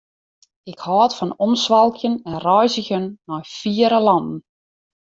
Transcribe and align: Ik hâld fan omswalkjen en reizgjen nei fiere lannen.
Ik 0.71 0.79
hâld 0.87 1.13
fan 1.17 1.35
omswalkjen 1.45 2.15
en 2.27 2.35
reizgjen 2.45 3.05
nei 3.27 3.43
fiere 3.57 3.99
lannen. 4.07 4.37